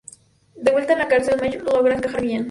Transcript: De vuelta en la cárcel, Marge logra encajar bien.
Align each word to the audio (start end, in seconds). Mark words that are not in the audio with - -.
De 0.55 0.71
vuelta 0.71 0.93
en 0.93 0.97
la 0.97 1.07
cárcel, 1.07 1.39
Marge 1.39 1.59
logra 1.59 1.93
encajar 1.93 2.23
bien. 2.23 2.39